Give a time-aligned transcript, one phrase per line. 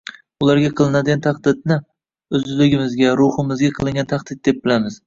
[0.43, 1.77] ularga nisbatan qilinadigan tahdidni
[2.41, 4.99] o‘zligimizga, ruhimizga qilingan tahdid deb bilamiz.